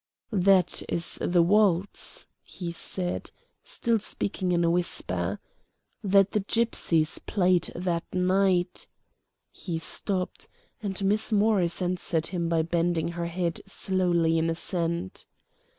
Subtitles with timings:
[0.33, 3.29] "That is the waltz," he said,
[3.63, 5.39] still speaking in a whisper,
[6.03, 8.87] "that the gypsies played that night"
[9.51, 10.47] He stopped,
[10.81, 15.27] and Miss Morris answered him by bending her head slowly in assent.